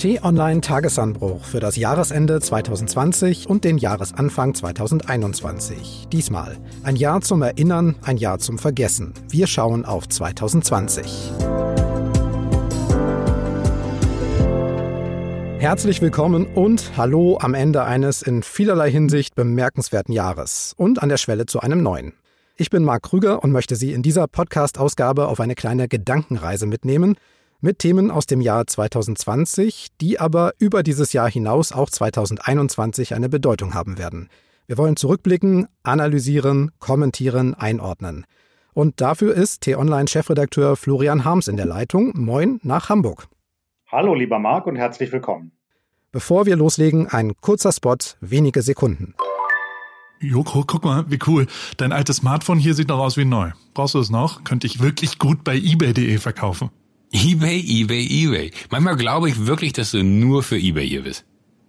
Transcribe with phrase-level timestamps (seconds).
[0.00, 6.08] T-Online Tagesanbruch für das Jahresende 2020 und den Jahresanfang 2021.
[6.10, 9.12] Diesmal ein Jahr zum Erinnern, ein Jahr zum Vergessen.
[9.28, 11.32] Wir schauen auf 2020.
[15.58, 21.18] Herzlich willkommen und hallo am Ende eines in vielerlei Hinsicht bemerkenswerten Jahres und an der
[21.18, 22.14] Schwelle zu einem neuen.
[22.56, 27.16] Ich bin Marc Krüger und möchte Sie in dieser Podcast-Ausgabe auf eine kleine Gedankenreise mitnehmen–
[27.60, 33.28] mit Themen aus dem Jahr 2020, die aber über dieses Jahr hinaus auch 2021 eine
[33.28, 34.28] Bedeutung haben werden.
[34.66, 38.24] Wir wollen zurückblicken, analysieren, kommentieren, einordnen.
[38.72, 42.12] Und dafür ist T-Online-Chefredakteur Florian Harms in der Leitung.
[42.14, 43.26] Moin nach Hamburg.
[43.90, 45.52] Hallo, lieber Marc, und herzlich willkommen.
[46.12, 49.14] Bevor wir loslegen, ein kurzer Spot, wenige Sekunden.
[50.20, 51.46] Joko, guck mal, wie cool.
[51.76, 53.50] Dein altes Smartphone hier sieht noch aus wie neu.
[53.74, 54.44] Brauchst du es noch?
[54.44, 56.70] Könnte ich wirklich gut bei eBay.de verkaufen
[57.12, 58.52] eBay, eBay, eBay.
[58.70, 61.24] Manchmal glaube ich wirklich, dass du nur für eBay hier bist.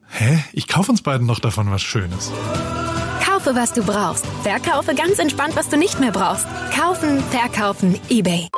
[0.07, 0.37] Hä?
[0.53, 2.31] Ich kaufe uns beiden noch davon was Schönes.
[3.25, 4.23] Kaufe, was du brauchst.
[4.43, 6.45] Verkaufe ganz entspannt, was du nicht mehr brauchst.
[6.77, 8.49] Kaufen, verkaufen, eBay.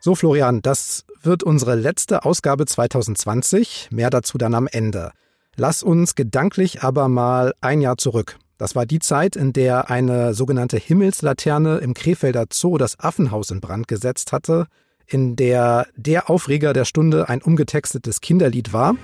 [0.00, 3.88] So, Florian, das wird unsere letzte Ausgabe 2020.
[3.90, 5.12] Mehr dazu dann am Ende.
[5.56, 8.36] Lass uns gedanklich aber mal ein Jahr zurück.
[8.58, 13.62] Das war die Zeit, in der eine sogenannte Himmelslaterne im Krefelder Zoo das Affenhaus in
[13.62, 14.66] Brand gesetzt hatte
[15.08, 18.94] in der der Aufreger der Stunde ein umgetextetes Kinderlied war.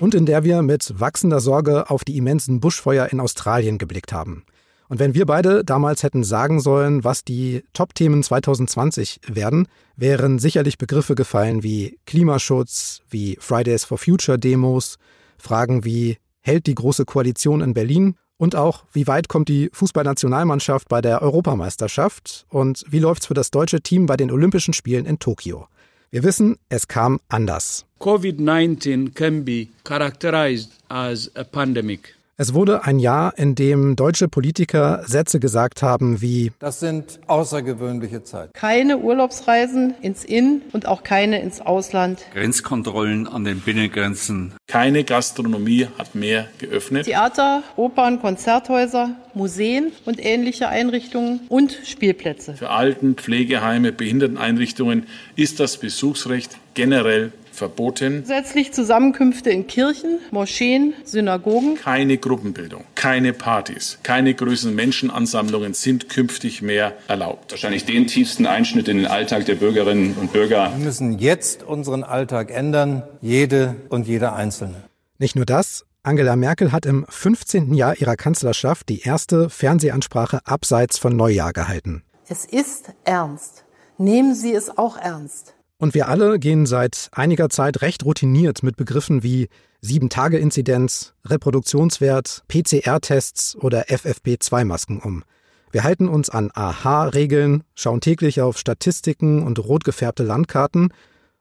[0.00, 4.44] Und in der wir mit wachsender Sorge auf die immensen Buschfeuer in Australien geblickt haben.
[4.88, 10.78] Und wenn wir beide damals hätten sagen sollen, was die Top-Themen 2020 werden, wären sicherlich
[10.78, 14.96] Begriffe gefallen wie Klimaschutz, wie Fridays for Future Demos,
[15.36, 20.88] Fragen wie hält die Große Koalition in Berlin und auch, wie weit kommt die Fußballnationalmannschaft
[20.88, 25.18] bei der Europameisterschaft und wie läuft's für das deutsche Team bei den Olympischen Spielen in
[25.18, 25.68] Tokio?
[26.10, 27.84] Wir wissen, es kam anders.
[28.00, 32.17] COVID-19 can be characterized as a pandemic.
[32.40, 38.22] Es wurde ein Jahr, in dem deutsche Politiker Sätze gesagt haben wie Das sind außergewöhnliche
[38.22, 38.52] Zeiten.
[38.52, 42.24] Keine Urlaubsreisen ins In- und auch keine ins Ausland.
[42.32, 44.54] Grenzkontrollen an den Binnengrenzen.
[44.68, 47.06] Keine Gastronomie hat mehr geöffnet.
[47.06, 52.54] Theater, Opern, Konzerthäuser, Museen und ähnliche Einrichtungen und Spielplätze.
[52.54, 58.22] Für Alten, Pflegeheime, Behinderteneinrichtungen ist das Besuchsrecht generell verboten.
[58.22, 61.76] Zusätzlich Zusammenkünfte in Kirchen, Moscheen, Synagogen.
[61.76, 67.50] Keine Gruppenbildung, keine Partys, keine größeren Menschenansammlungen sind künftig mehr erlaubt.
[67.50, 70.72] Wahrscheinlich den tiefsten Einschnitt in den Alltag der Bürgerinnen und Bürger.
[70.74, 74.84] Wir müssen jetzt unseren Alltag ändern, jede und jeder Einzelne.
[75.18, 77.74] Nicht nur das, Angela Merkel hat im 15.
[77.74, 82.02] Jahr ihrer Kanzlerschaft die erste Fernsehansprache abseits von Neujahr gehalten.
[82.28, 83.64] Es ist ernst.
[83.98, 85.54] Nehmen Sie es auch ernst.
[85.80, 89.48] Und wir alle gehen seit einiger Zeit recht routiniert mit Begriffen wie
[89.84, 95.22] 7-Tage-Inzidenz, Reproduktionswert, PCR-Tests oder FFP2-Masken um.
[95.70, 100.92] Wir halten uns an AHA-Regeln, schauen täglich auf Statistiken und rot gefärbte Landkarten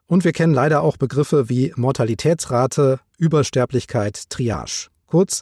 [0.06, 4.90] und wir kennen leider auch Begriffe wie Mortalitätsrate, Übersterblichkeit, Triage.
[5.08, 5.42] Kurz,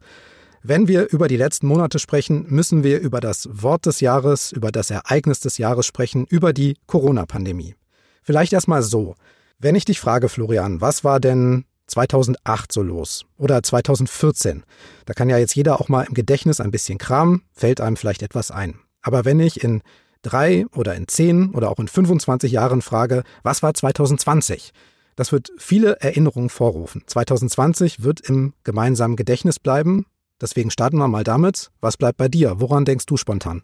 [0.64, 4.72] wenn wir über die letzten Monate sprechen, müssen wir über das Wort des Jahres, über
[4.72, 7.76] das Ereignis des Jahres sprechen, über die Corona-Pandemie.
[8.26, 9.14] Vielleicht erstmal so.
[9.60, 13.26] Wenn ich dich frage, Florian, was war denn 2008 so los?
[13.38, 14.64] Oder 2014?
[15.06, 18.24] Da kann ja jetzt jeder auch mal im Gedächtnis ein bisschen kramen, fällt einem vielleicht
[18.24, 18.80] etwas ein.
[19.04, 19.84] Aber wenn ich in
[20.24, 24.74] drei oder in zehn oder auch in 25 Jahren frage, was war 2020?
[25.16, 27.04] Das wird viele Erinnerungen vorrufen.
[27.06, 30.08] 2020 wird im gemeinsamen Gedächtnis bleiben.
[30.42, 31.70] Deswegen starten wir mal damit.
[31.80, 32.60] Was bleibt bei dir?
[32.60, 33.62] Woran denkst du spontan?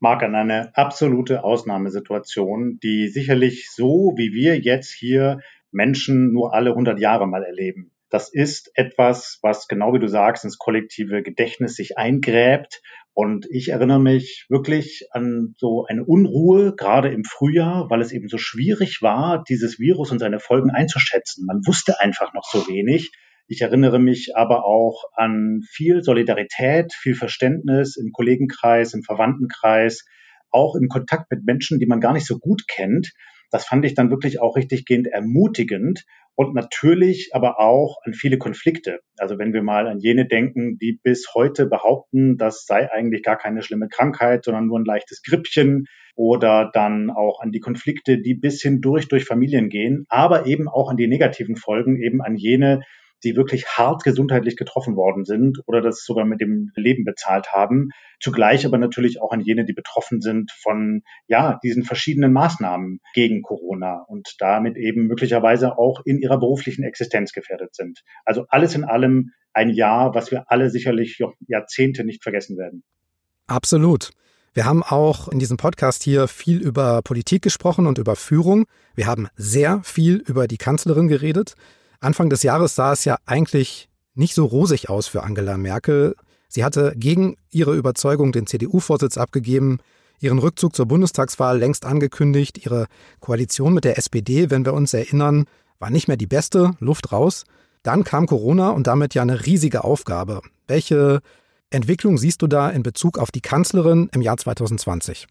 [0.00, 5.40] Mag an eine absolute Ausnahmesituation, die sicherlich so wie wir jetzt hier
[5.70, 7.92] Menschen nur alle 100 Jahre mal erleben.
[8.10, 12.82] Das ist etwas, was genau wie du sagst, ins kollektive Gedächtnis sich eingräbt.
[13.14, 18.28] Und ich erinnere mich wirklich an so eine Unruhe, gerade im Frühjahr, weil es eben
[18.28, 21.46] so schwierig war, dieses Virus und seine Folgen einzuschätzen.
[21.46, 23.12] Man wusste einfach noch so wenig.
[23.52, 30.04] Ich erinnere mich aber auch an viel Solidarität, viel Verständnis im Kollegenkreis, im Verwandtenkreis,
[30.52, 33.10] auch im Kontakt mit Menschen, die man gar nicht so gut kennt.
[33.50, 36.04] Das fand ich dann wirklich auch richtig gehend ermutigend
[36.36, 39.00] und natürlich aber auch an viele Konflikte.
[39.18, 43.36] Also wenn wir mal an jene denken, die bis heute behaupten, das sei eigentlich gar
[43.36, 48.34] keine schlimme Krankheit, sondern nur ein leichtes Grippchen oder dann auch an die Konflikte, die
[48.34, 52.82] bis hindurch durch Familien gehen, aber eben auch an die negativen Folgen, eben an jene,
[53.24, 57.90] die wirklich hart gesundheitlich getroffen worden sind oder das sogar mit dem Leben bezahlt haben.
[58.20, 63.42] Zugleich aber natürlich auch an jene, die betroffen sind von, ja, diesen verschiedenen Maßnahmen gegen
[63.42, 68.02] Corona und damit eben möglicherweise auch in ihrer beruflichen Existenz gefährdet sind.
[68.24, 72.84] Also alles in allem ein Jahr, was wir alle sicherlich Jahrzehnte nicht vergessen werden.
[73.46, 74.10] Absolut.
[74.52, 78.66] Wir haben auch in diesem Podcast hier viel über Politik gesprochen und über Führung.
[78.96, 81.54] Wir haben sehr viel über die Kanzlerin geredet.
[82.00, 86.16] Anfang des Jahres sah es ja eigentlich nicht so rosig aus für Angela Merkel.
[86.48, 89.78] Sie hatte gegen ihre Überzeugung den CDU-Vorsitz abgegeben,
[90.18, 92.86] ihren Rückzug zur Bundestagswahl längst angekündigt, ihre
[93.20, 95.44] Koalition mit der SPD, wenn wir uns erinnern,
[95.78, 97.44] war nicht mehr die beste, Luft raus.
[97.82, 100.40] Dann kam Corona und damit ja eine riesige Aufgabe.
[100.66, 101.20] Welche
[101.70, 105.26] Entwicklung siehst du da in Bezug auf die Kanzlerin im Jahr 2020?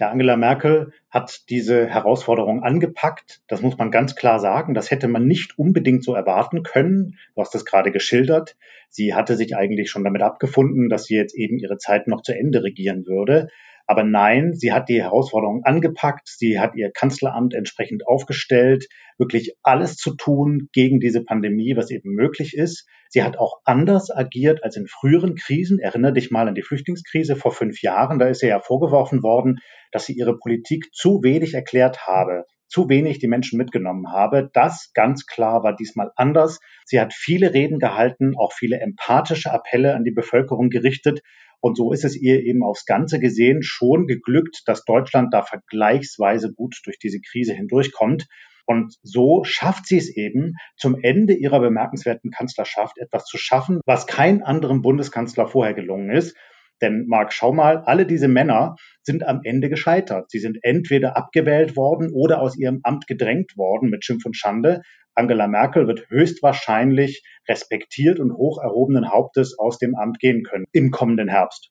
[0.00, 3.42] Ja, Angela Merkel hat diese Herausforderung angepackt.
[3.48, 4.72] Das muss man ganz klar sagen.
[4.72, 7.18] Das hätte man nicht unbedingt so erwarten können.
[7.34, 8.56] Du hast es gerade geschildert.
[8.88, 12.32] Sie hatte sich eigentlich schon damit abgefunden, dass sie jetzt eben ihre Zeit noch zu
[12.32, 13.48] Ende regieren würde.
[13.90, 16.28] Aber nein, sie hat die Herausforderung angepackt.
[16.28, 18.86] Sie hat ihr Kanzleramt entsprechend aufgestellt,
[19.18, 22.86] wirklich alles zu tun gegen diese Pandemie, was eben möglich ist.
[23.08, 25.80] Sie hat auch anders agiert als in früheren Krisen.
[25.80, 28.20] Erinnere dich mal an die Flüchtlingskrise vor fünf Jahren.
[28.20, 29.58] Da ist ihr ja vorgeworfen worden,
[29.90, 34.48] dass sie ihre Politik zu wenig erklärt habe zu wenig die Menschen mitgenommen habe.
[34.52, 36.60] Das ganz klar war diesmal anders.
[36.84, 41.20] Sie hat viele Reden gehalten, auch viele empathische Appelle an die Bevölkerung gerichtet.
[41.60, 46.52] Und so ist es ihr eben aufs Ganze gesehen schon geglückt, dass Deutschland da vergleichsweise
[46.52, 48.26] gut durch diese Krise hindurchkommt.
[48.66, 54.06] Und so schafft sie es eben, zum Ende ihrer bemerkenswerten Kanzlerschaft etwas zu schaffen, was
[54.06, 56.36] kein anderem Bundeskanzler vorher gelungen ist.
[56.80, 60.30] Denn Marc, schau mal, alle diese Männer sind am Ende gescheitert.
[60.30, 64.82] Sie sind entweder abgewählt worden oder aus ihrem Amt gedrängt worden mit Schimpf und Schande.
[65.14, 70.90] Angela Merkel wird höchstwahrscheinlich respektiert und hoch erhobenen Hauptes aus dem Amt gehen können im
[70.90, 71.70] kommenden Herbst.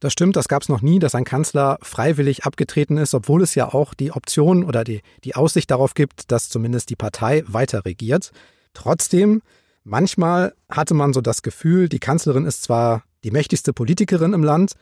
[0.00, 3.54] Das stimmt, das gab es noch nie, dass ein Kanzler freiwillig abgetreten ist, obwohl es
[3.54, 7.84] ja auch die Option oder die, die Aussicht darauf gibt, dass zumindest die Partei weiter
[7.84, 8.32] regiert.
[8.74, 9.42] Trotzdem,
[9.84, 14.72] manchmal hatte man so das Gefühl, die Kanzlerin ist zwar die mächtigste Politikerin im Land,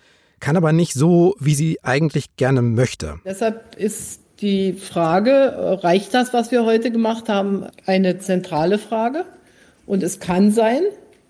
[0.40, 3.20] kann aber nicht so, wie sie eigentlich gerne möchte.
[3.26, 9.24] Deshalb ist die Frage, reicht das, was wir heute gemacht haben, eine zentrale Frage?
[9.86, 10.82] Und es kann sein,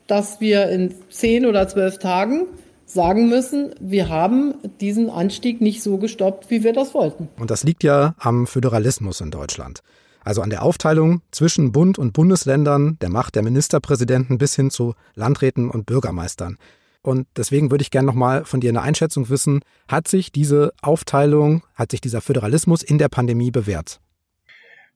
[0.07, 2.47] dass wir in zehn oder zwölf Tagen
[2.87, 7.29] sagen müssen, wir haben diesen Anstieg nicht so gestoppt, wie wir das wollten.
[7.39, 9.83] Und das liegt ja am Föderalismus in Deutschland.
[10.23, 14.95] Also an der Aufteilung zwischen Bund und Bundesländern, der Macht der Ministerpräsidenten bis hin zu
[15.15, 16.59] Landräten und Bürgermeistern.
[17.03, 19.61] Und deswegen würde ich gerne nochmal von dir eine Einschätzung wissen.
[19.89, 24.01] Hat sich diese Aufteilung, hat sich dieser Föderalismus in der Pandemie bewährt?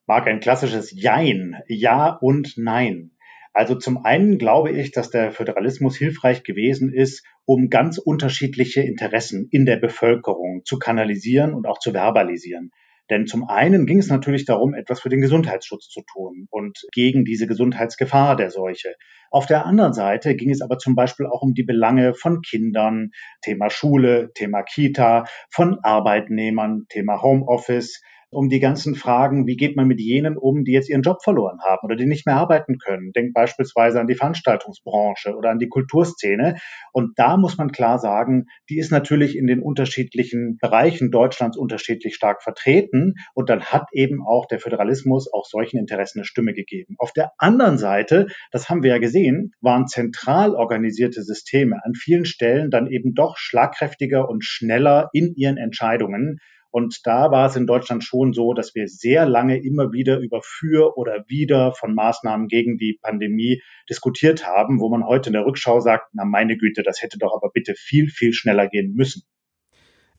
[0.07, 1.57] Marc, ein klassisches Jein.
[1.67, 3.13] Ja und Nein.
[3.55, 9.49] Also zum einen glaube ich, dass der Föderalismus hilfreich gewesen ist, um ganz unterschiedliche Interessen
[9.51, 12.73] in der Bevölkerung zu kanalisieren und auch zu verbalisieren.
[13.11, 17.25] Denn zum einen ging es natürlich darum, etwas für den Gesundheitsschutz zu tun und gegen
[17.25, 18.95] diese Gesundheitsgefahr der Seuche.
[19.31, 23.11] Auf der anderen Seite ging es aber zum Beispiel auch um die Belange von Kindern,
[23.43, 28.01] Thema Schule, Thema Kita, von Arbeitnehmern, Thema Homeoffice,
[28.35, 31.61] um die ganzen Fragen, wie geht man mit jenen um, die jetzt ihren Job verloren
[31.63, 33.13] haben oder die nicht mehr arbeiten können.
[33.13, 36.57] Denk beispielsweise an die Veranstaltungsbranche oder an die Kulturszene.
[36.93, 42.15] Und da muss man klar sagen, die ist natürlich in den unterschiedlichen Bereichen Deutschlands unterschiedlich
[42.15, 43.15] stark vertreten.
[43.35, 46.97] Und dann hat eben auch der Föderalismus auch solchen Interessen eine Stimme gegeben.
[46.99, 52.25] Auf der anderen Seite, das haben wir ja gesehen, waren zentral organisierte Systeme an vielen
[52.25, 56.39] Stellen dann eben doch schlagkräftiger und schneller in ihren Entscheidungen.
[56.75, 60.41] Und da war es in Deutschland schon so, dass wir sehr lange immer wieder über
[60.43, 65.47] für oder wieder von Maßnahmen gegen die Pandemie diskutiert haben, wo man heute in der
[65.47, 69.23] Rückschau sagt, na meine Güte, das hätte doch aber bitte viel, viel schneller gehen müssen.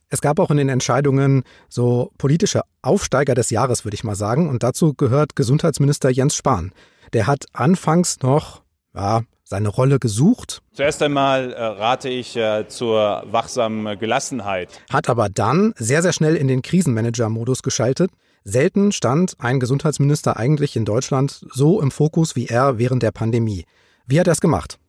[0.07, 4.47] Es gab auch in den Entscheidungen so politische Aufsteiger des Jahres, würde ich mal sagen.
[4.47, 6.71] Und dazu gehört Gesundheitsminister Jens Spahn.
[7.12, 10.62] Der hat anfangs noch ja, seine Rolle gesucht.
[10.74, 14.82] Zuerst einmal äh, rate ich äh, zur wachsamen Gelassenheit.
[14.92, 18.12] Hat aber dann sehr, sehr schnell in den Krisenmanager-Modus geschaltet.
[18.44, 23.66] Selten stand ein Gesundheitsminister eigentlich in Deutschland so im Fokus wie er während der Pandemie.
[24.08, 24.80] Wie hat er es gemacht?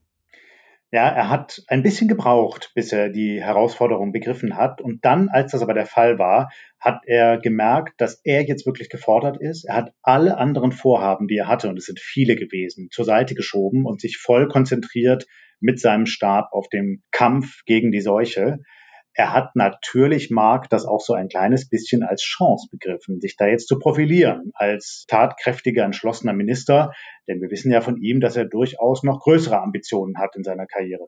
[0.92, 4.80] Ja, er hat ein bisschen gebraucht, bis er die Herausforderung begriffen hat.
[4.80, 8.88] Und dann, als das aber der Fall war, hat er gemerkt, dass er jetzt wirklich
[8.88, 9.64] gefordert ist.
[9.64, 13.34] Er hat alle anderen Vorhaben, die er hatte, und es sind viele gewesen, zur Seite
[13.34, 15.26] geschoben und sich voll konzentriert
[15.58, 18.60] mit seinem Stab auf den Kampf gegen die Seuche.
[19.18, 23.46] Er hat natürlich, Mark, das auch so ein kleines bisschen als Chance begriffen, sich da
[23.46, 26.92] jetzt zu profilieren als tatkräftiger, entschlossener Minister.
[27.26, 30.66] Denn wir wissen ja von ihm, dass er durchaus noch größere Ambitionen hat in seiner
[30.66, 31.06] Karriere.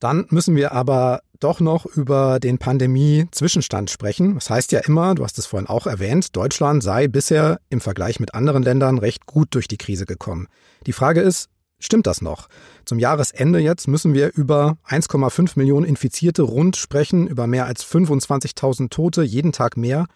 [0.00, 4.34] Dann müssen wir aber doch noch über den Pandemie-Zwischenstand sprechen.
[4.34, 8.20] Das heißt ja immer, du hast es vorhin auch erwähnt, Deutschland sei bisher im Vergleich
[8.20, 10.48] mit anderen Ländern recht gut durch die Krise gekommen.
[10.86, 11.48] Die Frage ist,
[11.84, 12.48] stimmt das noch?
[12.84, 18.90] Zum Jahresende jetzt müssen wir über 1,5 Millionen Infizierte rund sprechen, über mehr als 25.000
[18.90, 20.06] Tote, jeden Tag mehr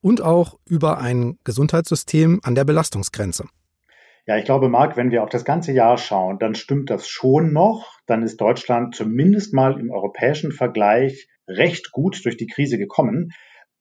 [0.00, 3.44] und auch über ein Gesundheitssystem an der Belastungsgrenze.
[4.26, 7.52] Ja, ich glaube, Marc, wenn wir auf das ganze Jahr schauen, dann stimmt das schon
[7.52, 7.98] noch.
[8.06, 13.32] Dann ist Deutschland zumindest mal im europäischen Vergleich recht gut durch die Krise gekommen.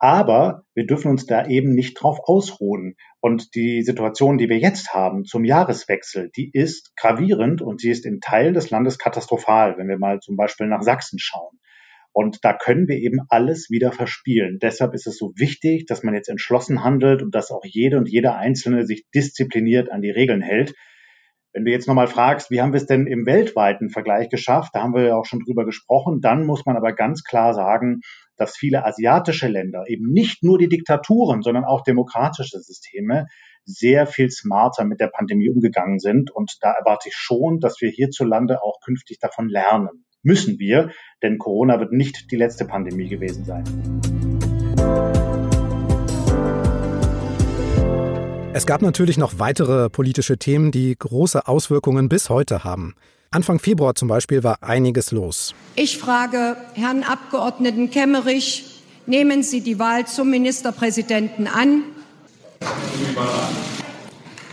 [0.04, 2.96] Aber wir dürfen uns da eben nicht drauf ausruhen.
[3.20, 8.08] Und die Situation, die wir jetzt haben zum Jahreswechsel, die ist gravierend und sie ist
[8.08, 11.60] in Teilen des Landes katastrophal, wenn wir mal zum Beispiel nach Sachsen schauen.
[12.14, 14.58] Und da können wir eben alles wieder verspielen.
[14.60, 18.10] Deshalb ist es so wichtig, dass man jetzt entschlossen handelt und dass auch jede und
[18.10, 20.74] jeder Einzelne sich diszipliniert an die Regeln hält.
[21.54, 24.82] Wenn du jetzt nochmal fragst, wie haben wir es denn im weltweiten Vergleich geschafft, da
[24.82, 28.02] haben wir ja auch schon drüber gesprochen, dann muss man aber ganz klar sagen,
[28.42, 33.28] dass viele asiatische Länder, eben nicht nur die Diktaturen, sondern auch demokratische Systeme,
[33.66, 36.32] sehr viel smarter mit der Pandemie umgegangen sind.
[36.32, 40.90] Und da erwarte ich schon, dass wir hierzulande auch künftig davon lernen müssen wir,
[41.22, 43.64] denn Corona wird nicht die letzte Pandemie gewesen sein.
[48.54, 52.96] Es gab natürlich noch weitere politische Themen, die große Auswirkungen bis heute haben.
[53.34, 55.56] Anfang Februar zum Beispiel war einiges los.
[55.76, 61.84] Ich frage Herrn Abgeordneten Kemmerich, nehmen Sie die Wahl zum Ministerpräsidenten an?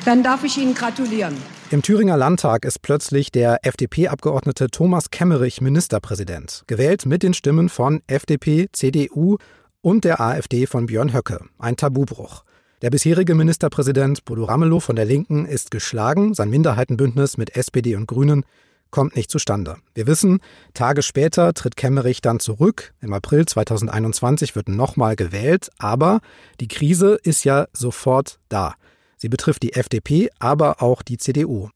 [0.05, 1.37] Dann darf ich Ihnen gratulieren.
[1.73, 8.03] Im Thüringer Landtag ist plötzlich der FDP-Abgeordnete Thomas Kemmerich Ministerpräsident, gewählt mit den Stimmen von
[8.07, 9.39] FDP, CDU
[9.81, 11.41] und der AfD von Björn Höcke.
[11.59, 12.45] Ein Tabubruch.
[12.81, 18.07] Der bisherige Ministerpräsident Bodo Ramelow von der Linken ist geschlagen, sein Minderheitenbündnis mit SPD und
[18.07, 18.45] Grünen
[18.91, 19.77] kommt nicht zustande.
[19.95, 20.41] Wir wissen,
[20.75, 22.95] Tage später tritt Kemmerich dann zurück.
[23.01, 26.21] Im April 2021 wird nochmal gewählt, aber
[26.61, 28.75] die Krise ist ja sofort da.
[29.17, 31.71] Sie betrifft die FDP, aber auch die CDU.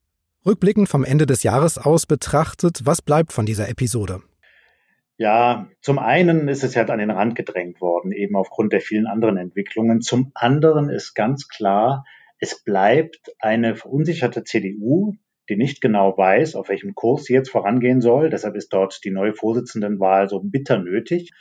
[0.44, 4.22] Rückblickend vom Ende des Jahres aus betrachtet, was bleibt von dieser Episode?
[5.18, 9.06] Ja, zum einen ist es ja an den Rand gedrängt worden, eben aufgrund der vielen
[9.06, 10.00] anderen Entwicklungen.
[10.00, 12.04] Zum anderen ist ganz klar,
[12.38, 15.14] es bleibt eine verunsicherte CDU,
[15.52, 18.30] die nicht genau weiß, auf welchem Kurs sie jetzt vorangehen soll.
[18.30, 21.32] Deshalb ist dort die neue Vorsitzendenwahl so bitter nötig.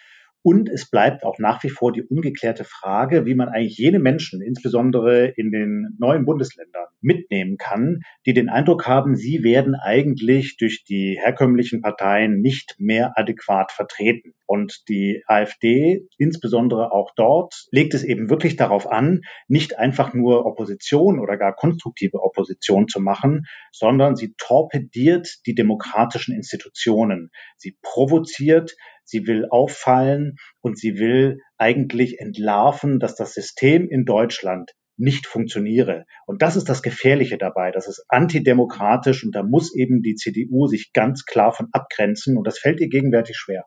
[0.44, 4.42] Und es bleibt auch nach wie vor die ungeklärte Frage, wie man eigentlich jene Menschen,
[4.42, 10.84] insbesondere in den neuen Bundesländern, mitnehmen kann, die den Eindruck haben, sie werden eigentlich durch
[10.84, 14.34] die herkömmlichen Parteien nicht mehr adäquat vertreten.
[14.46, 20.46] Und die AfD, insbesondere auch dort, legt es eben wirklich darauf an, nicht einfach nur
[20.46, 27.32] Opposition oder gar konstruktive Opposition zu machen, sondern sie torpediert die demokratischen Institutionen.
[27.58, 28.76] Sie provoziert,
[29.12, 36.06] sie will auffallen und sie will eigentlich entlarven, dass das System in Deutschland nicht funktioniere.
[36.26, 37.72] Und das ist das Gefährliche dabei.
[37.72, 42.46] Das ist antidemokratisch und da muss eben die CDU sich ganz klar von abgrenzen und
[42.48, 43.66] das fällt ihr gegenwärtig schwer.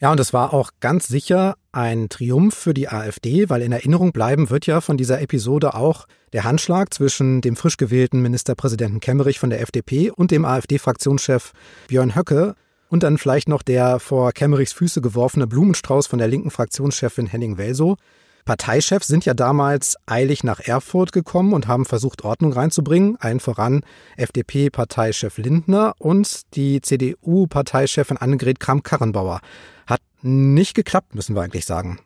[0.00, 4.10] Ja, und es war auch ganz sicher ein Triumph für die AfD, weil in Erinnerung
[4.10, 9.38] bleiben wird ja von dieser Episode auch der Handschlag zwischen dem frisch gewählten Ministerpräsidenten Kemmerich
[9.38, 11.52] von der FDP und dem AfD-Fraktionschef
[11.86, 12.56] Björn Höcke.
[12.92, 17.56] Und dann vielleicht noch der vor Kemmerichs Füße geworfene Blumenstrauß von der linken Fraktionschefin Henning
[17.56, 17.96] Welsow.
[18.44, 23.16] Parteichefs sind ja damals eilig nach Erfurt gekommen und haben versucht, Ordnung reinzubringen.
[23.18, 23.80] Allen voran
[24.18, 29.40] FDP-Parteichef Lindner und die CDU-Parteichefin Annegret Kramp-Karrenbauer.
[29.86, 31.98] Hat nicht geklappt, müssen wir eigentlich sagen.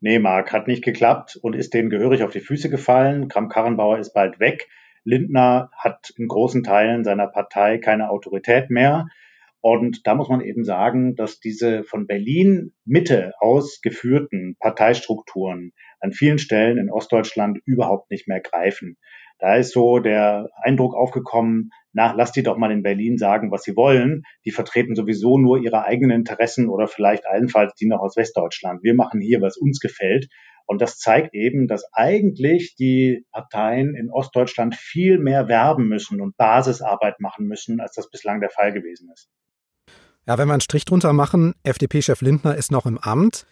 [0.00, 3.28] Nee, Marc, hat nicht geklappt und ist denen gehörig auf die Füße gefallen.
[3.28, 4.66] Kramp-Karrenbauer ist bald weg.
[5.04, 9.06] Lindner hat in großen Teilen seiner Partei keine Autorität mehr.
[9.60, 16.38] Und da muss man eben sagen, dass diese von Berlin Mitte ausgeführten Parteistrukturen an vielen
[16.38, 18.96] Stellen in Ostdeutschland überhaupt nicht mehr greifen.
[19.40, 23.62] Da ist so der Eindruck aufgekommen, na, lass die doch mal in Berlin sagen, was
[23.62, 24.22] sie wollen.
[24.44, 28.82] Die vertreten sowieso nur ihre eigenen Interessen oder vielleicht allenfalls die noch aus Westdeutschland.
[28.82, 30.28] Wir machen hier, was uns gefällt.
[30.66, 36.36] Und das zeigt eben, dass eigentlich die Parteien in Ostdeutschland viel mehr werben müssen und
[36.36, 39.30] Basisarbeit machen müssen, als das bislang der Fall gewesen ist.
[40.28, 43.46] Ja, wenn wir einen Strich drunter machen, FDP-Chef Lindner ist noch im Amt.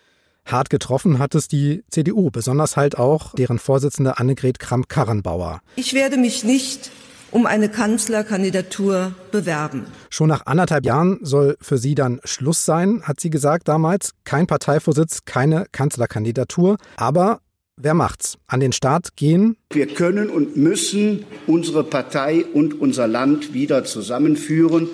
[0.45, 5.63] Hart getroffen hat es die CDU, besonders halt auch deren Vorsitzende Annegret Kramp-Karrenbauer.
[5.77, 6.91] Ich werde mich nicht
[7.31, 9.87] um eine Kanzlerkandidatur bewerben.
[10.11, 14.11] Schon nach anderthalb Jahren soll für sie dann Schluss sein, hat sie gesagt damals.
[14.25, 16.77] Kein Parteivorsitz, keine Kanzlerkandidatur.
[16.99, 17.41] Aber
[17.79, 18.37] wer macht's?
[18.49, 19.57] An den Start gehen?
[19.71, 24.89] Wir können und müssen unsere Partei und unser Land wieder zusammenführen.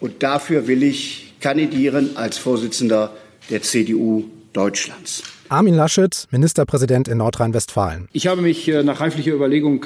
[0.00, 3.12] Und dafür will ich kandidieren als Vorsitzender
[3.50, 5.22] der CDU Deutschlands.
[5.48, 8.08] Armin Laschet, Ministerpräsident in Nordrhein-Westfalen.
[8.12, 9.84] Ich habe mich äh, nach reiflicher Überlegung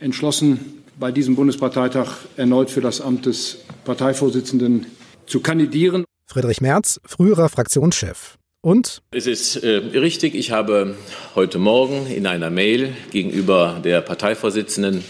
[0.00, 4.86] entschlossen, bei diesem Bundesparteitag erneut für das Amt des Parteivorsitzenden
[5.26, 6.04] zu kandidieren.
[6.26, 8.38] Friedrich Merz, früherer Fraktionschef.
[8.62, 9.02] Und?
[9.10, 9.68] Es ist äh,
[9.98, 10.94] richtig, ich habe
[11.34, 15.02] heute Morgen in einer Mail gegenüber der Parteivorsitzenden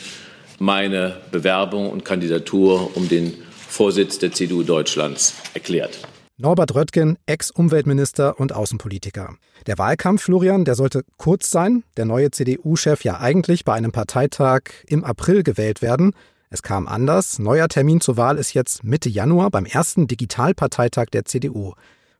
[0.59, 3.35] meine Bewerbung und Kandidatur um den
[3.73, 6.07] Vorsitz der CDU Deutschlands erklärt.
[6.37, 9.35] Norbert Röttgen, Ex-Umweltminister und Außenpolitiker.
[9.67, 11.83] Der Wahlkampf, Florian, der sollte kurz sein.
[11.97, 16.13] Der neue CDU-Chef ja eigentlich bei einem Parteitag im April gewählt werden.
[16.51, 17.39] Es kam anders.
[17.39, 21.73] Neuer Termin zur Wahl ist jetzt Mitte Januar beim ersten Digitalparteitag der CDU.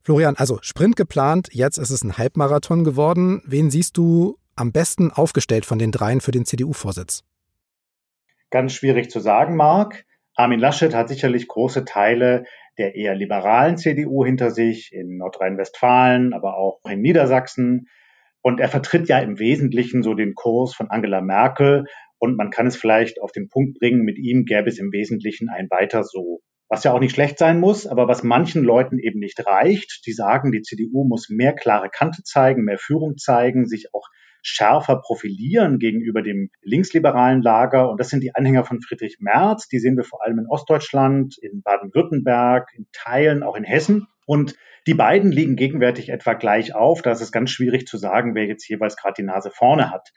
[0.03, 3.43] Florian, also Sprint geplant, jetzt ist es ein Halbmarathon geworden.
[3.45, 7.25] Wen siehst du am besten aufgestellt von den dreien für den CDU-Vorsitz?
[8.49, 10.07] Ganz schwierig zu sagen, Marc.
[10.35, 12.45] Armin Laschet hat sicherlich große Teile
[12.79, 17.89] der eher liberalen CDU hinter sich, in Nordrhein-Westfalen, aber auch in Niedersachsen.
[18.41, 21.85] Und er vertritt ja im Wesentlichen so den Kurs von Angela Merkel.
[22.19, 25.49] Und man kann es vielleicht auf den Punkt bringen, mit ihm gäbe es im Wesentlichen
[25.49, 26.41] ein weiter so.
[26.69, 30.07] Was ja auch nicht schlecht sein muss, aber was manchen Leuten eben nicht reicht.
[30.07, 34.09] Die sagen, die CDU muss mehr klare Kante zeigen, mehr Führung zeigen, sich auch
[34.43, 37.91] schärfer profilieren gegenüber dem linksliberalen Lager.
[37.91, 39.69] Und das sind die Anhänger von Friedrich Merz.
[39.69, 44.09] Die sehen wir vor allem in Ostdeutschland, in Baden-Württemberg, in Teilen auch in Hessen.
[44.27, 44.57] Und
[44.87, 47.03] die beiden liegen gegenwärtig etwa gleich auf.
[47.03, 50.13] Da ist es ganz schwierig zu sagen, wer jetzt jeweils gerade die Nase vorne hat.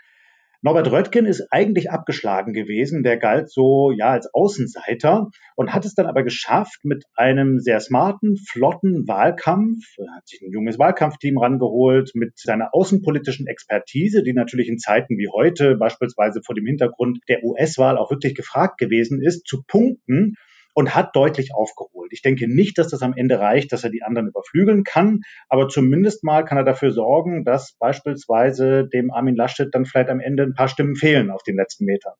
[0.65, 3.03] Norbert Röttgen ist eigentlich abgeschlagen gewesen.
[3.03, 7.79] Der galt so, ja, als Außenseiter und hat es dann aber geschafft, mit einem sehr
[7.79, 9.83] smarten, flotten Wahlkampf,
[10.15, 15.29] hat sich ein junges Wahlkampfteam rangeholt, mit seiner außenpolitischen Expertise, die natürlich in Zeiten wie
[15.31, 20.33] heute, beispielsweise vor dem Hintergrund der US-Wahl auch wirklich gefragt gewesen ist, zu punkten
[20.75, 22.11] und hat deutlich aufgeholt.
[22.11, 25.69] Ich denke nicht, dass das am Ende reicht, dass er die anderen überflügeln kann, aber
[25.69, 30.43] zumindest mal kann er dafür sorgen, dass beispielsweise dem Armin Laschet dann vielleicht am Ende
[30.43, 32.13] ein paar Stimmen fehlen auf den letzten Metern.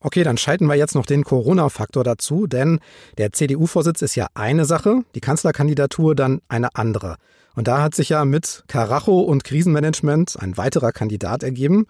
[0.00, 2.80] Okay, dann schalten wir jetzt noch den Corona-Faktor dazu, denn
[3.16, 7.16] der CDU-Vorsitz ist ja eine Sache, die Kanzlerkandidatur dann eine andere.
[7.56, 11.86] Und da hat sich ja mit Karacho und Krisenmanagement ein weiterer Kandidat ergeben.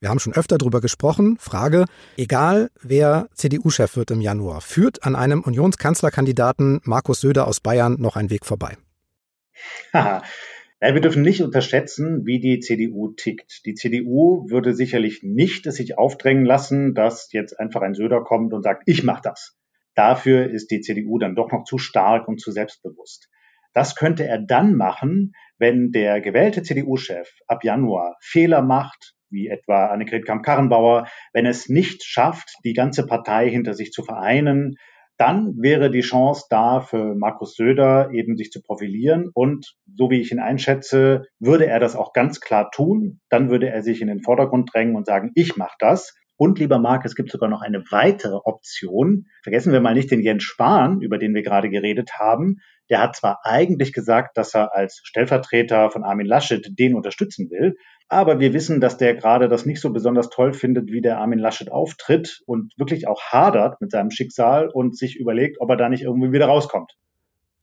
[0.00, 1.36] Wir haben schon öfter darüber gesprochen.
[1.40, 1.84] Frage,
[2.16, 8.14] egal wer CDU-Chef wird im Januar, führt an einem Unionskanzlerkandidaten Markus Söder aus Bayern noch
[8.14, 8.76] ein Weg vorbei?
[9.92, 10.22] ja,
[10.80, 13.66] wir dürfen nicht unterschätzen, wie die CDU tickt.
[13.66, 18.52] Die CDU würde sicherlich nicht es sich aufdrängen lassen, dass jetzt einfach ein Söder kommt
[18.52, 19.56] und sagt, ich mache das.
[19.96, 23.28] Dafür ist die CDU dann doch noch zu stark und zu selbstbewusst.
[23.74, 29.86] Das könnte er dann machen, wenn der gewählte CDU-Chef ab Januar Fehler macht, wie etwa
[29.86, 34.76] Annegret Kramp-Karrenbauer, wenn es nicht schafft, die ganze Partei hinter sich zu vereinen,
[35.18, 40.20] dann wäre die Chance da für Markus Söder eben sich zu profilieren und so wie
[40.20, 44.06] ich ihn einschätze, würde er das auch ganz klar tun, dann würde er sich in
[44.06, 46.14] den Vordergrund drängen und sagen, ich mache das.
[46.38, 49.26] Und lieber Marc, es gibt sogar noch eine weitere Option.
[49.42, 52.58] Vergessen wir mal nicht den Jens Spahn, über den wir gerade geredet haben.
[52.90, 57.74] Der hat zwar eigentlich gesagt, dass er als Stellvertreter von Armin Laschet den unterstützen will,
[58.08, 61.40] aber wir wissen, dass der gerade das nicht so besonders toll findet, wie der Armin
[61.40, 65.88] Laschet auftritt und wirklich auch hadert mit seinem Schicksal und sich überlegt, ob er da
[65.88, 66.94] nicht irgendwie wieder rauskommt.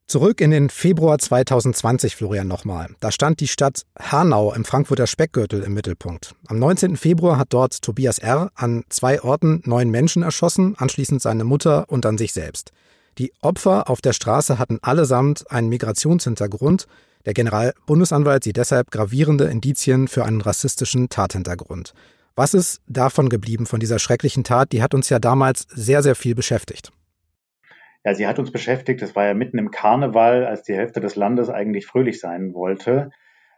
[0.07, 2.89] Zurück in den Februar 2020, Florian, nochmal.
[2.99, 6.35] Da stand die Stadt Hanau im Frankfurter Speckgürtel im Mittelpunkt.
[6.47, 6.95] Am 19.
[6.95, 8.51] Februar hat dort Tobias R.
[8.55, 12.71] an zwei Orten neun Menschen erschossen, anschließend seine Mutter und dann sich selbst.
[13.17, 16.87] Die Opfer auf der Straße hatten allesamt einen Migrationshintergrund
[17.25, 21.93] der Generalbundesanwalt sieht deshalb gravierende Indizien für einen rassistischen Tathintergrund.
[22.35, 24.71] Was ist davon geblieben, von dieser schrecklichen Tat?
[24.71, 26.91] Die hat uns ja damals sehr, sehr viel beschäftigt.
[28.05, 29.01] Ja, sie hat uns beschäftigt.
[29.01, 33.09] Es war ja mitten im Karneval, als die Hälfte des Landes eigentlich fröhlich sein wollte.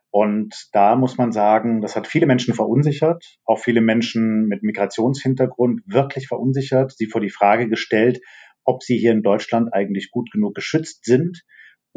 [0.10, 5.82] Und da muss man sagen, das hat viele Menschen verunsichert, auch viele Menschen mit Migrationshintergrund
[5.86, 8.22] wirklich verunsichert, sie vor die Frage gestellt,
[8.64, 11.44] ob sie hier in Deutschland eigentlich gut genug geschützt sind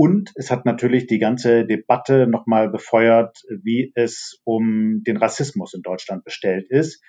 [0.03, 5.83] und es hat natürlich die ganze Debatte nochmal befeuert, wie es um den Rassismus in
[5.83, 7.03] Deutschland bestellt ist.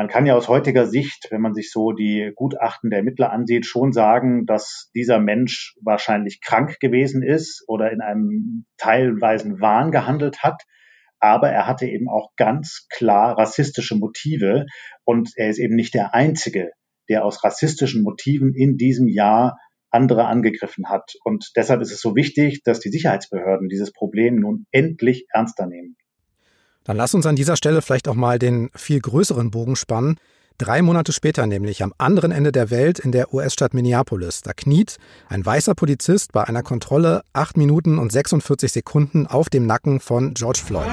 [0.00, 3.66] Man kann ja aus heutiger Sicht, wenn man sich so die Gutachten der Ermittler ansieht,
[3.66, 10.42] schon sagen, dass dieser Mensch wahrscheinlich krank gewesen ist oder in einem teilweisen Wahn gehandelt
[10.42, 10.62] hat.
[11.18, 14.64] Aber er hatte eben auch ganz klar rassistische Motive
[15.04, 16.70] und er ist eben nicht der Einzige,
[17.10, 19.58] der aus rassistischen Motiven in diesem Jahr
[19.90, 21.12] andere angegriffen hat.
[21.24, 25.98] Und deshalb ist es so wichtig, dass die Sicherheitsbehörden dieses Problem nun endlich ernster nehmen.
[26.84, 30.16] Dann lass uns an dieser Stelle vielleicht auch mal den viel größeren Bogen spannen.
[30.58, 34.98] Drei Monate später nämlich, am anderen Ende der Welt in der US-Stadt Minneapolis, da kniet
[35.28, 40.34] ein weißer Polizist bei einer Kontrolle acht Minuten und 46 Sekunden auf dem Nacken von
[40.34, 40.86] George Floyd.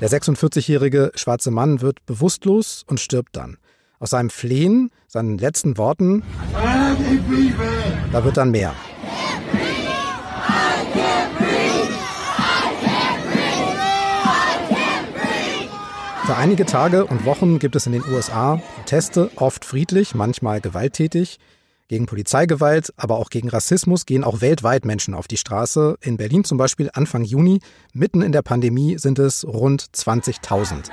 [0.00, 3.56] Der 46-jährige schwarze Mann wird bewusstlos und stirbt dann.
[4.00, 6.22] Aus seinem Flehen, seinen letzten Worten,
[8.12, 8.74] da wird dann mehr.
[16.28, 21.38] Für einige Tage und Wochen gibt es in den USA Proteste, oft friedlich, manchmal gewalttätig.
[21.88, 25.96] Gegen Polizeigewalt, aber auch gegen Rassismus gehen auch weltweit Menschen auf die Straße.
[26.02, 27.60] In Berlin zum Beispiel Anfang Juni,
[27.94, 30.90] mitten in der Pandemie, sind es rund 20.000.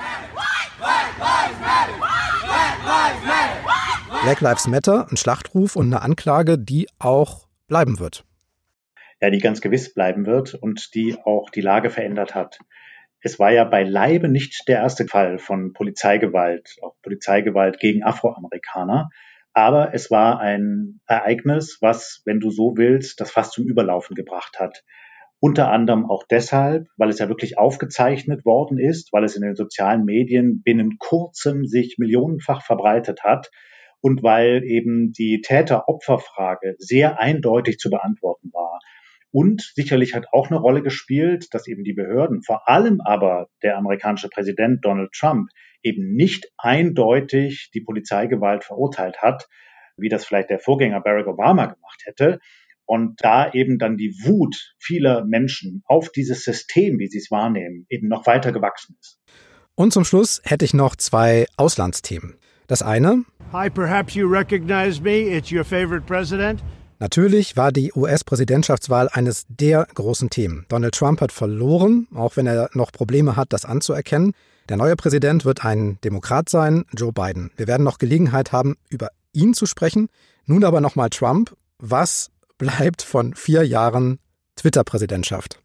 [4.24, 8.24] Black Lives Matter, ein Schlachtruf und eine Anklage, die auch bleiben wird.
[9.19, 12.60] Ja, die ganz gewiss bleiben wird und die auch die Lage verändert hat.
[13.21, 19.10] Es war ja beileibe nicht der erste Fall von Polizeigewalt, auch Polizeigewalt gegen Afroamerikaner.
[19.54, 24.60] Aber es war ein Ereignis, was, wenn du so willst, das fast zum Überlaufen gebracht
[24.60, 24.84] hat.
[25.39, 29.56] Unter anderem auch deshalb, weil es ja wirklich aufgezeichnet worden ist, weil es in den
[29.56, 33.49] sozialen Medien binnen kurzem sich millionenfach verbreitet hat
[34.01, 38.80] und weil eben die Täter-Opfer-Frage sehr eindeutig zu beantworten war.
[39.36, 43.76] Und sicherlich hat auch eine Rolle gespielt, dass eben die Behörden, vor allem aber der
[43.76, 45.50] amerikanische Präsident Donald Trump,
[45.84, 49.50] eben nicht eindeutig die Polizeigewalt verurteilt hat,
[49.98, 52.39] wie das vielleicht der Vorgänger Barack Obama gemacht hätte.
[52.86, 57.86] Und da eben dann die Wut vieler Menschen auf dieses System, wie sie es wahrnehmen,
[57.89, 59.19] eben noch weiter gewachsen ist.
[59.76, 62.38] Und zum Schluss hätte ich noch zwei Auslandsthemen.
[62.67, 63.26] Das eine.
[63.52, 65.36] Hi, perhaps you recognize me.
[65.36, 66.63] It's your favorite president.
[66.99, 70.65] Natürlich war die US-Präsidentschaftswahl eines der großen Themen.
[70.69, 74.34] Donald Trump hat verloren, auch wenn er noch Probleme hat, das anzuerkennen.
[74.69, 77.51] Der neue Präsident wird ein Demokrat sein, Joe Biden.
[77.58, 80.08] Wir werden noch Gelegenheit haben, über ihn zu sprechen.
[80.45, 81.55] Nun aber nochmal Trump.
[81.77, 84.19] Was bleibt von vier Jahren
[84.55, 85.60] Twitter-Präsidentschaft?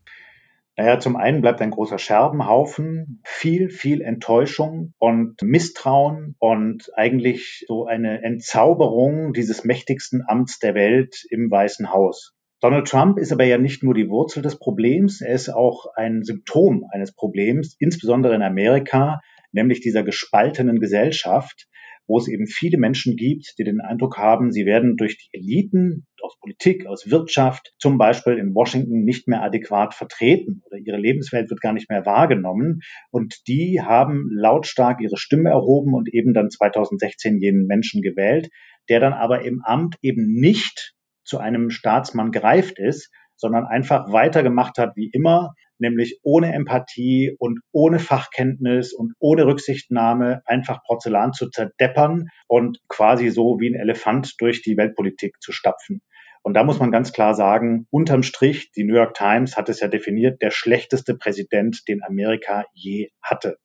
[0.80, 7.84] Naja, zum einen bleibt ein großer Scherbenhaufen, viel, viel Enttäuschung und Misstrauen und eigentlich so
[7.84, 12.34] eine Entzauberung dieses mächtigsten Amts der Welt im Weißen Haus.
[12.62, 16.22] Donald Trump ist aber ja nicht nur die Wurzel des Problems, er ist auch ein
[16.22, 19.20] Symptom eines Problems, insbesondere in Amerika,
[19.52, 21.68] nämlich dieser gespaltenen Gesellschaft,
[22.10, 26.08] wo es eben viele Menschen gibt, die den Eindruck haben, sie werden durch die Eliten
[26.20, 31.48] aus Politik, aus Wirtschaft, zum Beispiel in Washington nicht mehr adäquat vertreten oder ihre Lebenswelt
[31.50, 32.80] wird gar nicht mehr wahrgenommen.
[33.12, 38.48] Und die haben lautstark ihre Stimme erhoben und eben dann 2016 jenen Menschen gewählt,
[38.88, 44.78] der dann aber im Amt eben nicht zu einem Staatsmann gereift ist, sondern einfach weitergemacht
[44.78, 51.50] hat wie immer, nämlich ohne Empathie und ohne Fachkenntnis und ohne Rücksichtnahme einfach Porzellan zu
[51.50, 56.02] zerdeppern und quasi so wie ein Elefant durch die Weltpolitik zu stapfen.
[56.42, 59.80] Und da muss man ganz klar sagen, unterm Strich, die New York Times hat es
[59.80, 63.58] ja definiert, der schlechteste Präsident, den Amerika je hatte.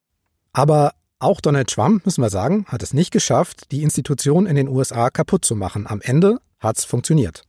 [0.51, 4.67] Aber auch Donald Trump, müssen wir sagen, hat es nicht geschafft, die Institution in den
[4.67, 5.88] USA kaputt zu machen.
[5.88, 7.43] Am Ende hat es funktioniert.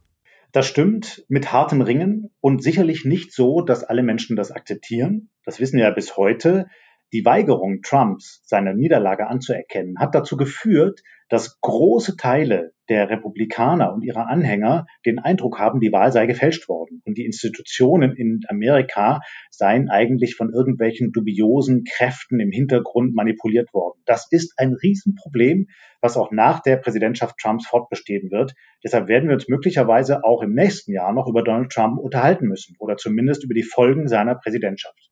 [0.52, 5.30] Das stimmt mit hartem Ringen und sicherlich nicht so, dass alle Menschen das akzeptieren.
[5.44, 6.66] Das wissen wir ja bis heute.
[7.12, 14.02] Die Weigerung Trumps, seine Niederlage anzuerkennen, hat dazu geführt, dass große Teile der Republikaner und
[14.02, 19.20] ihrer Anhänger den Eindruck haben, die Wahl sei gefälscht worden und die Institutionen in Amerika
[19.50, 24.00] seien eigentlich von irgendwelchen dubiosen Kräften im Hintergrund manipuliert worden.
[24.06, 25.66] Das ist ein Riesenproblem,
[26.00, 28.54] was auch nach der Präsidentschaft Trumps fortbestehen wird.
[28.84, 32.76] Deshalb werden wir uns möglicherweise auch im nächsten Jahr noch über Donald Trump unterhalten müssen
[32.78, 35.10] oder zumindest über die Folgen seiner Präsidentschaft.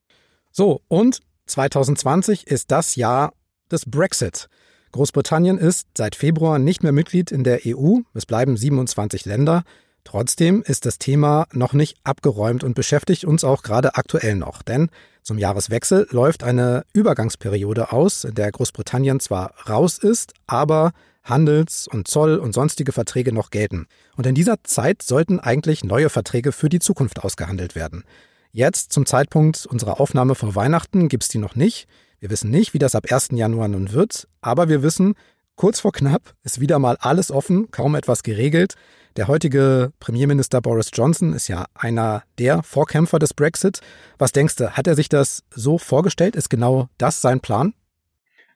[0.52, 3.32] So, und 2020 ist das Jahr
[3.72, 4.48] des Brexit.
[4.94, 7.96] Großbritannien ist seit Februar nicht mehr Mitglied in der EU.
[8.14, 9.64] Es bleiben 27 Länder.
[10.04, 14.62] Trotzdem ist das Thema noch nicht abgeräumt und beschäftigt uns auch gerade aktuell noch.
[14.62, 14.90] Denn
[15.24, 20.92] zum Jahreswechsel läuft eine Übergangsperiode aus, in der Großbritannien zwar raus ist, aber
[21.24, 23.88] Handels- und Zoll- und sonstige Verträge noch gelten.
[24.16, 28.04] Und in dieser Zeit sollten eigentlich neue Verträge für die Zukunft ausgehandelt werden.
[28.52, 31.88] Jetzt, zum Zeitpunkt unserer Aufnahme vor Weihnachten, gibt es die noch nicht.
[32.24, 33.32] Wir wissen nicht, wie das ab 1.
[33.32, 35.12] Januar nun wird, aber wir wissen,
[35.56, 38.76] kurz vor knapp ist wieder mal alles offen, kaum etwas geregelt.
[39.18, 43.80] Der heutige Premierminister Boris Johnson ist ja einer der Vorkämpfer des Brexit.
[44.16, 46.34] Was denkst du, hat er sich das so vorgestellt?
[46.34, 47.74] Ist genau das sein Plan?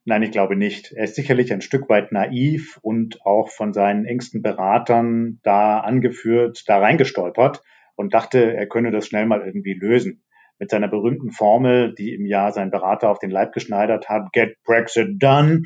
[0.06, 0.92] Nein, ich glaube nicht.
[0.92, 6.64] Er ist sicherlich ein Stück weit naiv und auch von seinen engsten Beratern da angeführt,
[6.68, 7.62] da reingestolpert
[7.96, 10.22] und dachte, er könne das schnell mal irgendwie lösen.
[10.58, 14.56] Mit seiner berühmten Formel, die im Jahr sein Berater auf den Leib geschneidert hat, get
[14.64, 15.62] Brexit done,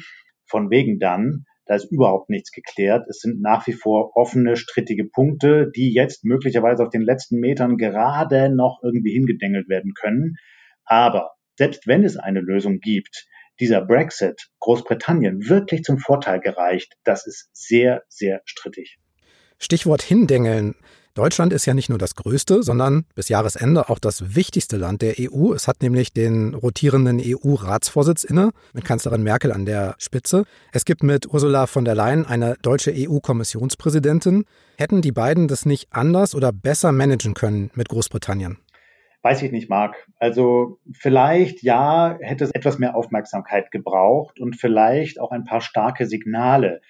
[0.46, 3.06] von wegen dann, da ist überhaupt nichts geklärt.
[3.08, 7.76] Es sind nach wie vor offene, strittige Punkte, die jetzt möglicherweise auf den letzten Metern
[7.76, 10.36] gerade noch irgendwie hingedengelt werden können.
[10.84, 13.26] Aber selbst wenn es eine Lösung gibt,
[13.60, 18.98] dieser Brexit Großbritannien wirklich zum Vorteil gereicht, das ist sehr, sehr strittig.
[19.58, 20.74] Stichwort hindengeln.
[21.14, 25.16] Deutschland ist ja nicht nur das größte, sondern bis Jahresende auch das wichtigste Land der
[25.20, 25.52] EU.
[25.52, 30.44] Es hat nämlich den rotierenden EU-Ratsvorsitz inne, mit Kanzlerin Merkel an der Spitze.
[30.72, 34.46] Es gibt mit Ursula von der Leyen eine deutsche EU-Kommissionspräsidentin.
[34.78, 38.56] Hätten die beiden das nicht anders oder besser managen können mit Großbritannien?
[39.20, 40.08] Weiß ich nicht, Marc.
[40.18, 46.06] Also vielleicht ja, hätte es etwas mehr Aufmerksamkeit gebraucht und vielleicht auch ein paar starke
[46.06, 46.80] Signale.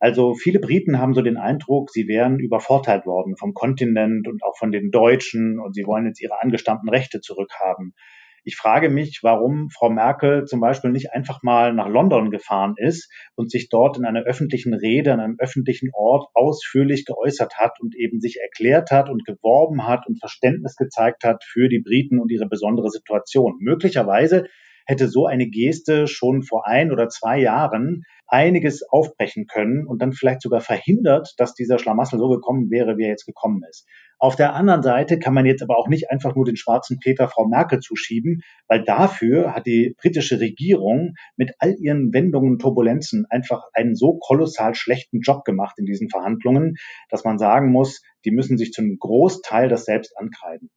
[0.00, 4.56] Also viele Briten haben so den Eindruck, sie wären übervorteilt worden vom Kontinent und auch
[4.56, 7.94] von den Deutschen und sie wollen jetzt ihre angestammten Rechte zurückhaben.
[8.44, 13.12] Ich frage mich, warum Frau Merkel zum Beispiel nicht einfach mal nach London gefahren ist
[13.34, 17.96] und sich dort in einer öffentlichen Rede, an einem öffentlichen Ort ausführlich geäußert hat und
[17.96, 22.30] eben sich erklärt hat und geworben hat und Verständnis gezeigt hat für die Briten und
[22.30, 23.56] ihre besondere Situation.
[23.58, 24.46] Möglicherweise
[24.88, 30.12] hätte so eine Geste schon vor ein oder zwei Jahren einiges aufbrechen können und dann
[30.12, 33.86] vielleicht sogar verhindert, dass dieser Schlamassel so gekommen wäre, wie er jetzt gekommen ist.
[34.18, 37.28] Auf der anderen Seite kann man jetzt aber auch nicht einfach nur den schwarzen Peter
[37.28, 43.26] Frau Merkel zuschieben, weil dafür hat die britische Regierung mit all ihren Wendungen und Turbulenzen
[43.30, 46.76] einfach einen so kolossal schlechten Job gemacht in diesen Verhandlungen,
[47.10, 50.70] dass man sagen muss, die müssen sich zu einem Großteil das selbst ankreiden.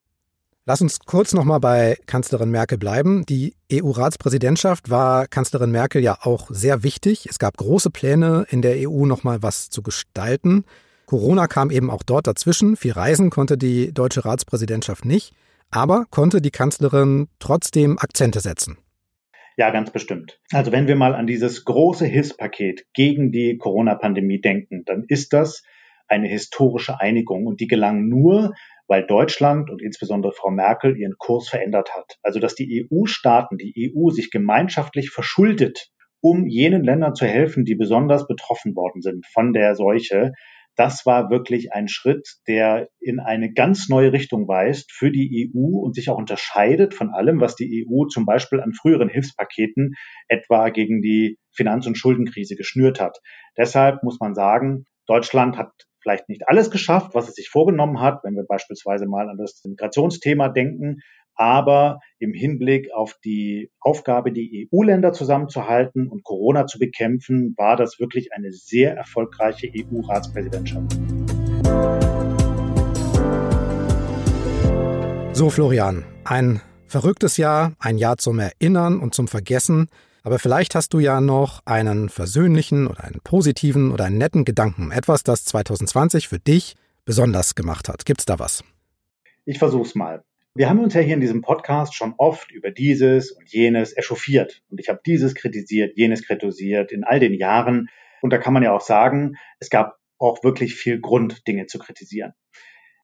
[0.67, 3.25] Lass uns kurz nochmal bei Kanzlerin Merkel bleiben.
[3.25, 7.25] Die EU-Ratspräsidentschaft war Kanzlerin Merkel ja auch sehr wichtig.
[7.27, 10.65] Es gab große Pläne, in der EU nochmal was zu gestalten.
[11.07, 12.75] Corona kam eben auch dort dazwischen.
[12.75, 15.33] Viel reisen konnte die deutsche Ratspräsidentschaft nicht,
[15.71, 18.77] aber konnte die Kanzlerin trotzdem Akzente setzen.
[19.57, 20.39] Ja, ganz bestimmt.
[20.51, 25.63] Also wenn wir mal an dieses große Hilfspaket gegen die Corona-Pandemie denken, dann ist das
[26.07, 28.53] eine historische Einigung und die gelang nur,
[28.91, 32.17] weil Deutschland und insbesondere Frau Merkel ihren Kurs verändert hat.
[32.23, 35.87] Also dass die EU-Staaten, die EU sich gemeinschaftlich verschuldet,
[36.19, 40.33] um jenen Ländern zu helfen, die besonders betroffen worden sind von der Seuche.
[40.75, 45.79] Das war wirklich ein Schritt, der in eine ganz neue Richtung weist für die EU
[45.79, 49.93] und sich auch unterscheidet von allem, was die EU zum Beispiel an früheren Hilfspaketen
[50.27, 53.19] etwa gegen die Finanz- und Schuldenkrise geschnürt hat.
[53.57, 55.71] Deshalb muss man sagen, Deutschland hat
[56.01, 59.61] vielleicht nicht alles geschafft, was es sich vorgenommen hat, wenn wir beispielsweise mal an das
[59.63, 61.01] Migrationsthema denken.
[61.35, 67.99] Aber im Hinblick auf die Aufgabe, die EU-Länder zusammenzuhalten und Corona zu bekämpfen, war das
[67.99, 70.99] wirklich eine sehr erfolgreiche EU-Ratspräsidentschaft.
[75.33, 79.87] So, Florian, ein verrücktes Jahr, ein Jahr zum Erinnern und zum Vergessen.
[80.23, 84.91] Aber vielleicht hast du ja noch einen versöhnlichen oder einen positiven oder einen netten Gedanken.
[84.91, 88.05] Etwas, das 2020 für dich besonders gemacht hat.
[88.05, 88.63] Gibt's da was?
[89.45, 90.23] Ich versuch's mal.
[90.53, 94.61] Wir haben uns ja hier in diesem Podcast schon oft über dieses und jenes echauffiert.
[94.69, 97.87] Und ich habe dieses kritisiert, jenes kritisiert in all den Jahren.
[98.21, 101.79] Und da kann man ja auch sagen, es gab auch wirklich viel Grund, Dinge zu
[101.79, 102.33] kritisieren.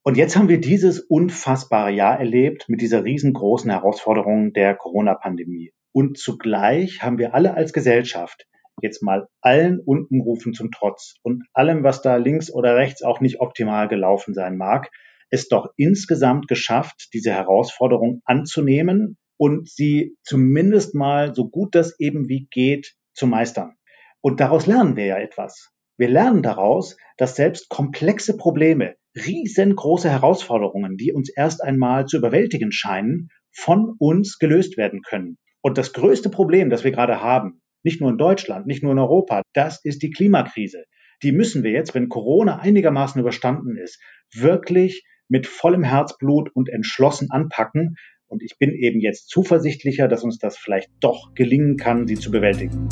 [0.04, 5.74] Und jetzt haben wir dieses unfassbare Jahr erlebt mit dieser riesengroßen Herausforderung der Corona-Pandemie.
[5.98, 8.46] Und zugleich haben wir alle als Gesellschaft
[8.84, 13.42] jetzt mal allen Unkenrufen zum Trotz und allem, was da links oder rechts auch nicht
[13.42, 14.92] optimal gelaufen sein mag,
[15.32, 22.30] es doch insgesamt geschafft, diese Herausforderung anzunehmen und sie zumindest mal so gut das eben
[22.30, 23.74] wie geht zu meistern.
[24.22, 25.72] Und daraus lernen wir ja etwas.
[25.98, 32.72] Wir lernen daraus, dass selbst komplexe Probleme, riesengroße Herausforderungen, die uns erst einmal zu überwältigen
[32.72, 35.40] scheinen, von uns gelöst werden können.
[35.68, 39.00] Und das größte Problem, das wir gerade haben, nicht nur in Deutschland, nicht nur in
[39.00, 40.86] Europa, das ist die Klimakrise.
[41.24, 44.02] Die müssen wir jetzt, wenn Corona einigermaßen überstanden ist,
[44.34, 47.98] wirklich mit vollem Herzblut und entschlossen anpacken.
[48.28, 52.32] Und ich bin eben jetzt zuversichtlicher, dass uns das vielleicht doch gelingen kann, sie zu
[52.32, 52.88] bewältigen.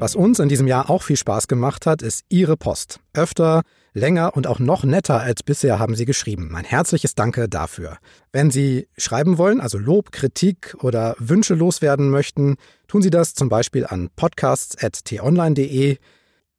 [0.00, 2.98] Was uns in diesem Jahr auch viel Spaß gemacht hat, ist Ihre Post.
[3.14, 3.62] Öfter,
[3.94, 6.48] länger und auch noch netter als bisher haben Sie geschrieben.
[6.50, 7.98] Mein herzliches Danke dafür.
[8.32, 12.56] Wenn Sie schreiben wollen, also Lob, Kritik oder Wünsche loswerden möchten,
[12.88, 15.98] tun Sie das zum Beispiel an podcasts.tonline.de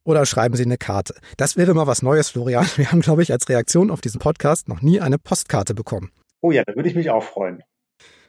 [0.04, 1.15] oder schreiben Sie eine Karte.
[1.38, 2.67] Das wäre mal was Neues, Florian.
[2.76, 6.12] Wir haben, glaube ich, als Reaktion auf diesen Podcast noch nie eine Postkarte bekommen.
[6.41, 7.63] Oh ja, da würde ich mich auch freuen.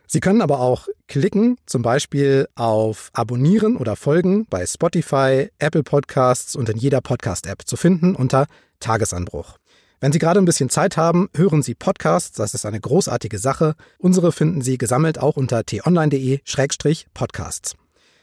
[0.06, 6.54] Sie können aber auch klicken, zum Beispiel auf Abonnieren oder Folgen bei Spotify, Apple Podcasts
[6.56, 8.46] und in jeder Podcast-App zu finden unter
[8.80, 9.56] Tagesanbruch.
[10.00, 13.74] Wenn Sie gerade ein bisschen Zeit haben, hören Sie Podcasts, das ist eine großartige Sache.
[13.98, 17.74] Unsere finden Sie gesammelt auch unter t-online.de-podcasts.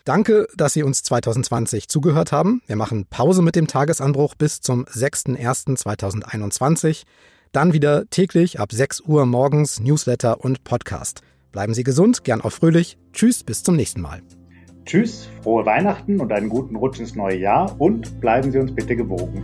[0.06, 2.62] Danke, dass Sie uns 2020 zugehört haben.
[2.68, 7.06] Wir machen Pause mit dem Tagesanbruch bis zum 6.01.2021.
[7.52, 11.24] Dann wieder täglich ab 6 Uhr morgens Newsletter und Podcast.
[11.52, 12.98] Bleiben Sie gesund, gern auch fröhlich.
[13.14, 14.22] Tschüss, bis zum nächsten Mal.
[14.86, 18.96] Tschüss, frohe Weihnachten und einen guten Rutsch ins neue Jahr und bleiben Sie uns bitte
[18.96, 19.44] gewogen.